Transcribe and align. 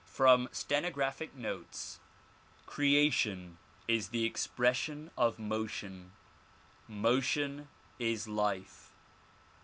From 0.07 0.49
Stenographic 0.51 1.35
Notes 1.35 1.99
CREATION 2.65 3.59
is 3.87 4.09
the 4.09 4.25
expression 4.25 5.11
of 5.15 5.37
motion. 5.37 6.13
Motion 6.87 7.67
is 7.99 8.27
life. 8.27 8.93